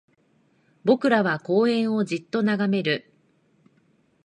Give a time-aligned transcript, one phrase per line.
[0.83, 3.13] 僕らは公園をじっと眺める